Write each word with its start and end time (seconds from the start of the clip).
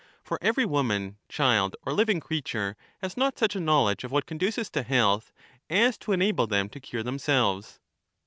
for 0.23 0.39
every 0.41 0.65
woman, 0.65 1.17
child, 1.29 1.75
or 1.85 1.93
living 1.93 2.19
creature 2.19 2.75
has 3.03 3.15
not 3.15 3.37
such 3.37 3.55
a 3.55 3.59
knowledge 3.59 4.03
of 4.03 4.11
what 4.11 4.25
conduces 4.25 4.67
to 4.67 4.81
health 4.81 5.31
as 5.69 5.95
to 5.95 6.11
enable 6.11 6.47
them 6.47 6.69
to 6.69 6.79
cure 6.79 7.03
themselves. 7.03 7.79